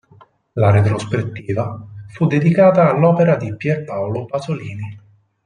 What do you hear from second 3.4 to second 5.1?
Pier Paolo Pasolini.